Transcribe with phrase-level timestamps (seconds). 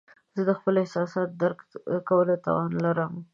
[0.35, 1.59] زه د مختلفو احساساتو درک
[2.07, 3.13] کولو توان لرم.